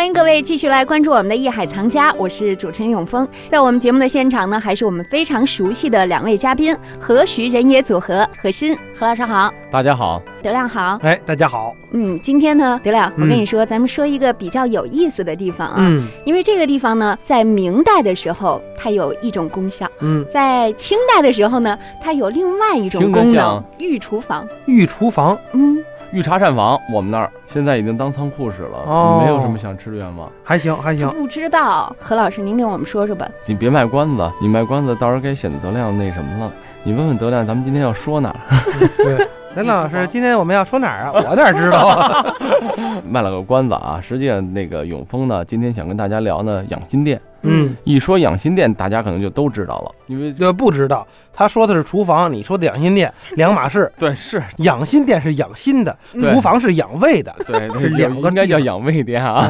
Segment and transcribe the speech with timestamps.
[0.00, 3.28] 欢迎各位继续来关注我们的《艺海藏家》，我是主持人永峰。
[3.50, 8.74] 在我们节目的现场呢，还是我们非常熟悉的两位嘉宾何徐人也组合何欣。
[8.98, 10.98] 何老师好，大家好，德亮好。
[11.02, 11.74] 哎，大家好。
[11.92, 16.08] 嗯，今天呢，德亮，我跟嗯你说，咱们说一个比较有意思的地方啊，嗯。
[16.24, 24.48] 因为这个地方呢，在明代的时候它有一种功效，嗯，在清代的时候呢，它有另外一种功能，御厨房。
[24.64, 25.36] 御厨房。
[25.52, 25.76] 嗯，
[26.12, 30.30] 御茶膳房我们那儿现在已经当仓库使了，哦没有什么想吃的愿望。
[30.42, 31.08] 还行还行。
[31.10, 33.28] 不知道何老师，您给我们说说吧。
[33.46, 36.52] 你别卖关子，你卖关子到时候该显得德亮那什么了。
[36.82, 38.36] 你问问德亮，咱们今天要说哪儿？
[38.98, 41.12] 对，任老师，今天我们要说哪儿啊？
[41.14, 42.34] 我哪知道啊？
[43.06, 44.00] 卖了个关子啊。
[44.02, 47.20] 实际上，那个永丰呢，今天想跟大家聊呢养心殿。
[47.42, 51.06] 嗯，一说养心殿，大家可能就都知道了，因为这不知道。
[51.32, 53.90] 他说的是厨房，你说的养心殿两码事。
[53.98, 57.34] 对是，养心殿是养心的，厨房是养胃的。
[57.46, 59.48] 对 是两个应该叫养胃殿啊。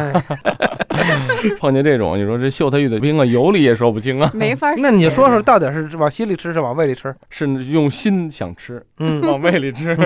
[0.88, 1.04] 哎，
[1.58, 4.30] 碰见这种，你说这秀才遇的兵啊，有理也说不清啊。
[4.34, 4.72] 没法。
[4.76, 7.12] 那你说说，到底是往心里吃，是往胃里吃？
[7.30, 9.96] 是用心想吃，嗯往胃里吃。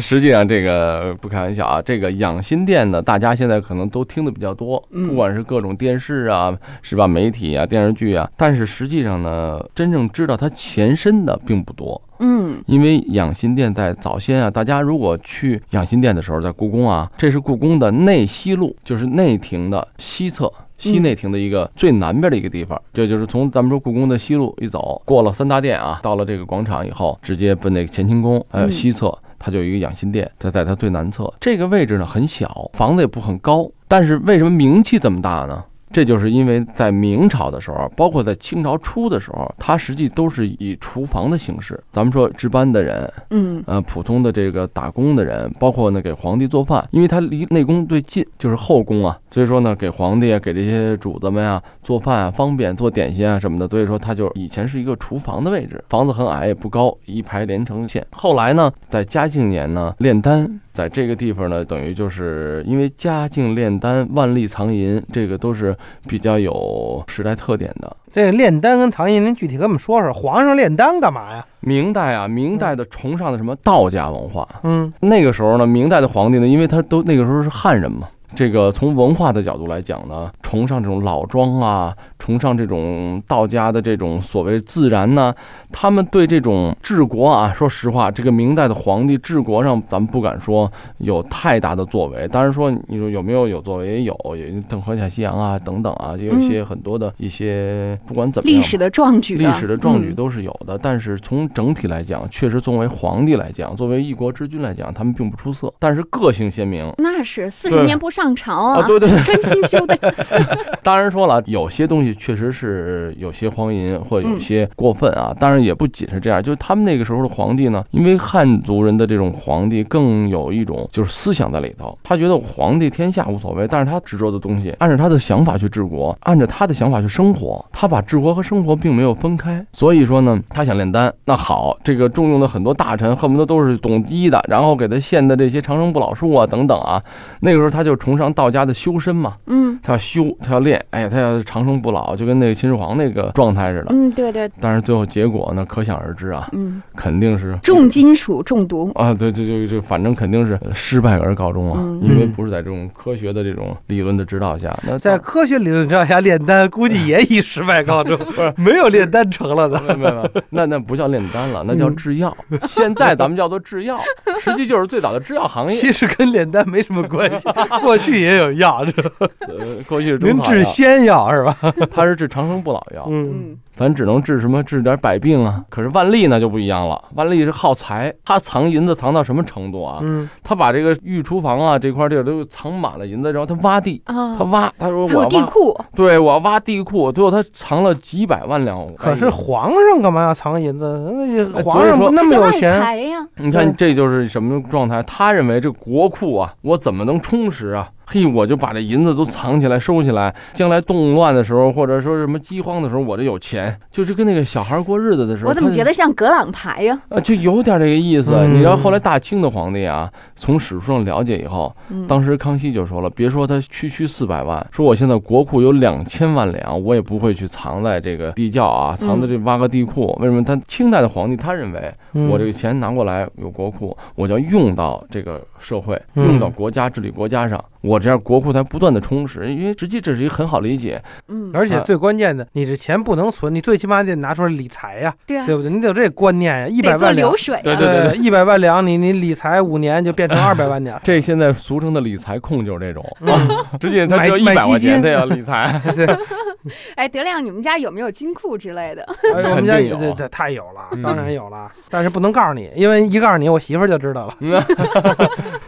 [0.00, 12.00] 实际上，这个不开玩笑啊，这个养心殿呢，大家现在可能都听的比较多，嗯不管是各种电视啊，是吧，媒体啊，电视剧啊，但是实际上呢，真正知道它前身的并不多。
[12.20, 20.52] 嗯因为养心殿在早先啊，大家如果去养心殿的时候，在故宫啊，这是故宫的内西路，就是内廷的西侧。
[20.78, 31.32] 西内廷的一个最南边的一个地方，这就是从咱们说故宫的西路一走，过了三大殿啊，到了这个广场以后，直接奔那个乾清宫，还有嗯西侧，它就有一个养心殿，在在它最南侧。
[31.40, 35.64] 这个位置呢很小，房子也不很高，但是为什么名气这么大呢？
[35.90, 41.78] 这就是因为在明朝的时候，包括在清朝初的时候，它实际都是以厨房的形式。
[41.92, 58.04] 咱们说值班的人，嗯呃，普通的这个打工的人，包括呢给皇帝做饭，因为他离内宫最近，就是后宫啊，所以说呢给皇帝啊，给这些主子们啊做饭啊方便，做点心啊什么的，所以说他就以前是一个厨房的位置，房子很矮也不高，一排连成线。
[58.10, 60.60] 后来呢，在嘉靖年呢炼丹。
[60.72, 65.76] 在这个地方呢，等于就是因为嘉靖炼丹、万历藏银，这个都是
[66.08, 67.96] 比较有时代特点的。
[68.12, 71.46] 这个炼丹跟藏银，您具体跟我们说说，皇上炼丹干嘛呀？
[71.60, 85.34] 明代啊，明代的崇尚的什么道家文化，嗯那个时候呢，明代的皇帝呢，因为他都那个时候是汉人嘛，这个从文化的角度来讲呢，崇尚这种老庄啊，崇尚这种道家的这种所谓自然呢，
[85.72, 92.26] 他们对这种治国啊，说实话，这个明代的皇帝治国上，咱们不敢说有太大的作为。
[92.28, 106.92] 当然说，你说有没有有作为也有，也郑和下西洋啊等等啊，也有一些很多的一些，不管怎么样，历史的壮举啊，历史的壮举嗯都是有的，但是从整体来讲，确实作为皇帝来讲，作为一国之君来讲，他们并不出色，但是个性鲜明。
[106.98, 109.96] 那是四十年不上朝啊，对对对，真心修的。
[110.82, 115.34] 当然说了，有些东西确实是有些荒淫或有嗯些过分啊。
[115.38, 129.64] 当然也不仅是这样，就是他们那个时候的皇帝呢，因为汉族人的这种皇帝更有一种就是思想在里头，他觉得皇帝天下无所谓，但是他执着的东西，按照他的想法去治国，按照他的想法去生活，他把治国和生活并没有分开。
[129.72, 137.02] 所以说呢，他想炼丹，那好，这个重用的很多大臣，恨不得都是懂医的，然后给他献的这些长生不老术啊等等啊。
[137.40, 143.86] 那个时候他就崇尚道家的修身嘛，嗯他要修，他要练，哎呀，他要长生不老，就跟那个秦始皇那个状态似的。
[143.90, 148.90] 嗯，对对，但是最后结果呢，可想而知啊，嗯，肯定是重金属中毒。
[148.94, 159.80] 啊，对，对就就反正肯定是失败而告终啊，嗯因为不是在这种科学的这种理论的指导下，那在科学理论指导下炼丹，估计也以失败告终， 是没有炼丹成了的。
[159.80, 162.36] 没有没有， 那那不叫炼丹了，那叫嗯制药。
[162.66, 163.98] 现在咱们叫做制药，
[164.40, 165.78] 实际就是最早的制药行业。
[165.80, 167.48] 其实跟炼丹没什么关系，
[167.82, 169.02] 过去也有药，这
[169.46, 171.56] 呃，过去是中您治草药，仙药是吧？
[171.90, 173.06] 它是治长生不老药。
[173.08, 175.64] 嗯，嗯咱只能治什么治点百病啊。
[175.70, 180.00] 可是万历呢就不一样了，万历是好财，他藏银子藏到什么程度啊？
[180.02, 188.92] 嗯，他把这个御厨房啊这块地儿都藏满了银子，然后他挖地，啊，他挖，他说我要挖，地库，对我要挖地库，最后他藏了几百万两。
[188.96, 191.48] 可是哎皇上干嘛要藏银子？
[191.64, 193.24] 皇上不那么有钱，呀。
[193.36, 195.00] 你看这就是什么状态？
[195.04, 197.88] 他认为这国库啊，我怎么能充实啊？
[198.10, 206.98] 嘿，我就把这银子都藏起来、收起来，将来动乱的时候，或者说什么饥荒的时候，我这有钱，就是跟那个小孩过日子的时候，我怎么觉得像葛朗台呀？
[207.10, 208.32] 啊，就有点这个意思。
[208.34, 220.16] 嗯你知道后来大清的皇帝啊，从史书上了解以后，嗯，当时康熙就说了，别说他区区四百万，说我现在国库有两千万两，我也不会去藏在这个地窖啊，藏在这挖个地库。
[220.20, 220.42] 为什么？
[220.42, 229.52] 他清代的皇帝他认为，嗯我这个钱拿过来有国库，我就要用到这个社会，嗯用到国家治理国家上，我这样国库才不断的充实。
[229.52, 235.70] 因为实际这是一个很好理解，嗯，而且啊最关键的，你这钱不能存，你最起码得拿出来理财呀，对啊，对不对？
[235.70, 237.62] 你得有这观念呀，一百万两流，水啊。
[237.62, 241.00] 对对对一百万两，你你理财五年就变成二百万两。
[241.04, 243.48] 这现在俗称的理财控就是这种，嗯，
[243.80, 245.80] 实际他只有一百块钱，他也要 理财。
[245.94, 246.06] 对，
[246.96, 249.02] 哎，德亮，你们家有没有金库之类的？
[249.34, 254.34] 哎我们家有也对对太有了嗯，当然有了，但是不能告诉你，因为一告诉你，我媳妇就知道了。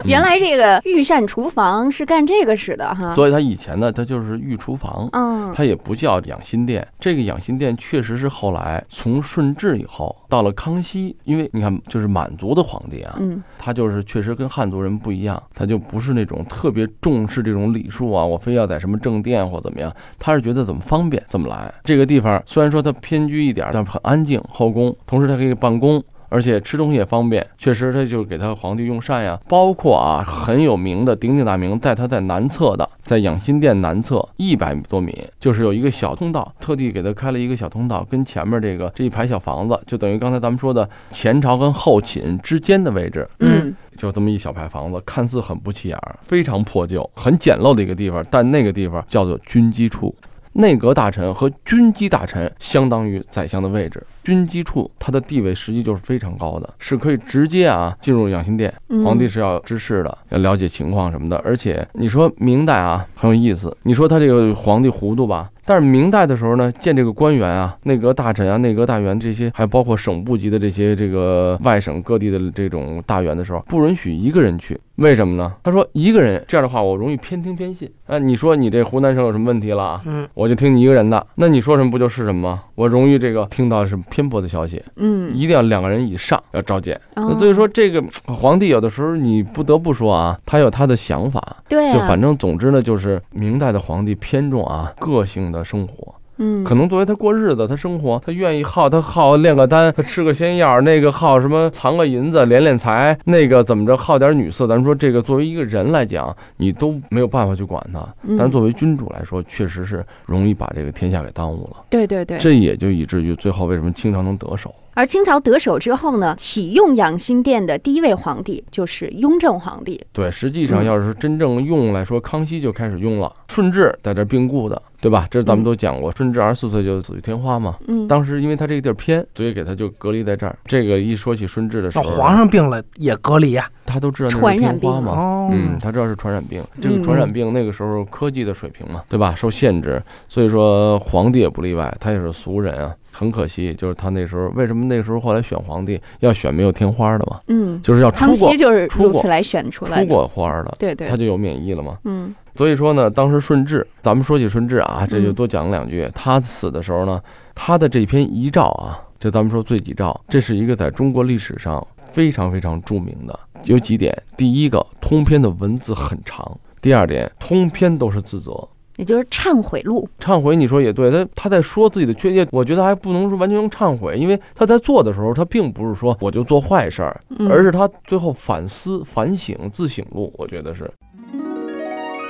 [0.05, 3.13] 原来这个御膳厨房是干这个使的哈。
[3.15, 6.87] 所以它以前呢，它就是御厨房，嗯，它也不叫养心殿。
[6.99, 21.73] 这个养心殿确实是后来从顺治以后到了康熙，因为你看，就是满族的皇帝啊，嗯他就是确实跟汉族人不一样，他就不是那种特别重视这种礼数啊，我非要在什么正殿或怎么样，他是觉得怎么方便怎么来。
[21.83, 26.01] 这个地方虽然说它偏居一点，但很安静，后宫，同时它可以办公。
[26.31, 29.37] 而且吃东西也方便，确实他就给他皇帝用膳呀。
[29.49, 50.15] 包括啊很有名的鼎鼎大名，在他在南侧的，在养心殿南侧一百多米，就是有一个小通道，特地给他开了一个小通道，跟前面这个这一排小房子，就等于刚才咱们说的前朝跟后寝之间的位置，嗯就这么一小排房子，看似很不起眼儿，非常破旧、很简陋的一个地方，但那个地方叫做军机处。
[50.53, 61.37] 内阁大臣和军机大臣相当于宰相的位置，军机处他的地位实际就是非常高的，是可以直接啊进入养心殿，嗯，皇帝是要知事的，要了解情况什么的。
[61.45, 74.79] 而且你说明代啊很有意思，你说他这个皇帝糊涂吧，但是明代的时候呢，见这个官员啊、内阁大臣啊、内阁大员这些，还包括省部级的这些这个外省各地的这种大员的时候，不允许一个人去。
[75.01, 75.53] 为什么呢？
[75.63, 77.91] 他说一个人这样的话，我容易偏听偏信。
[78.07, 80.01] 啊，你说你这湖南省有什么问题了啊？
[80.05, 82.63] 嗯，我就听你一个人的，那你说什么不就是什么吗？
[82.75, 86.95] 我容易这个听到是偏颇的消息，嗯，一定要两个人以上要召见。
[87.15, 91.41] 哦那所以说，这个皇帝有的时候你不得不说啊，他有他的想法。
[91.67, 104.65] 对啊，就反正总之呢，就是明代的皇帝偏重啊个性的生活，嗯，可能作为他过日子，他生活，他愿意耗，他耗炼个丹，他吃个仙药，那个耗什么藏个银子敛敛财，那个怎么着耗点女色。
[104.65, 111.77] 咱说这个作为一个人来讲，你都没有办法去管他，嗯但是作为君主来说，确实是容易把这个天下给耽误了。
[111.91, 112.39] 对对对。
[112.39, 114.73] 这也就以至于最后为什么清朝能得手。
[114.93, 119.99] 而清朝得手之后呢，启用养心殿的第一位皇帝就是雍正皇帝。
[120.11, 125.27] 对，实际上嗯要是真正用来说，康熙就开始用了，顺治在这儿病故的，对吧？
[125.31, 127.77] 这咱们都讲过，顺治二十四岁就死于天花嘛。
[127.87, 130.57] 嗯，当时因为他这个地儿偏，所以给他就隔离在这儿。
[130.65, 133.69] 这个一说起顺治的时那候，皇上病了也隔离呀。
[133.85, 135.11] 他都知道那传是染病天花嘛。
[135.13, 139.33] 哦，嗯，他知道是传染病，这个嗯传染病那个时候科技的水平嘛，对吧？
[139.35, 142.93] 受限制，所以说皇帝也不例外，他也是俗人啊。
[143.11, 150.09] 很可惜，就是他那时候为什么那时候后来选皇帝要选没有天花的嘛，嗯，就是要出康过熙就是如此来选出来出。
[150.09, 151.97] 过花的，对对他，就有免疫了嘛。
[152.05, 156.09] 嗯所以说呢，当时顺治，咱们说起顺治啊，这就嗯多讲两句。
[156.13, 157.21] 他死的时候呢，
[157.55, 164.15] 他的这篇遗诏啊，就咱们说罪己诏，这是一个在中国历史上非常非常著名的，有几点。
[164.35, 166.45] 第一个，通篇的文字很长；
[166.81, 168.67] 第二点，通篇都是自责。
[169.01, 170.07] 也就是忏悔录。
[170.19, 180.89] 忏悔，你说也对，他他在说自己的缺陷，我觉得还不能说完全用忏悔，因为他在做的时候，他并不是说我就做坏事儿，嗯、而是他最后反思、反省、自省录，我觉得是。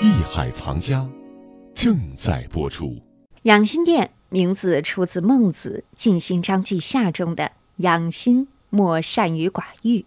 [0.02, 1.06] 艺海藏家
[1.76, 2.96] 正在播出。
[3.42, 7.52] 养心殿名字出自孟子《尽心章句下》中的
[7.84, 10.06] “养心莫善于寡欲”，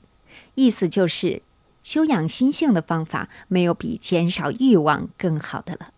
[0.56, 1.42] 意思就是
[1.82, 5.88] 修养心性的方法没有比减少欲望更好的了。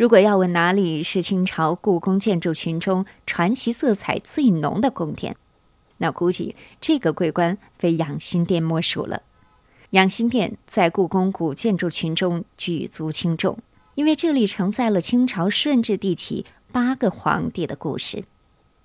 [0.00, 5.36] 如果要问哪里是清朝故宫建筑群中传奇色彩最浓的宫殿，
[5.98, 9.20] 那估计这个桂冠非养心殿莫属了。
[9.90, 13.58] 养心殿在故宫古建筑群中举足轻重，
[13.94, 18.24] 因为这里承载了清朝顺治帝起八个皇帝的故事。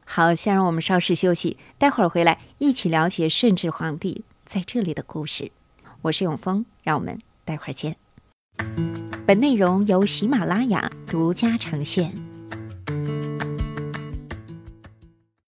[0.03, 5.53] 好，先让我们稍事休息，待会儿回来一起了解顺治皇帝在这里的故事。
[6.01, 7.95] 我是永峰，让我们待会儿见。
[9.27, 12.13] 本内容由喜马拉雅独家呈现。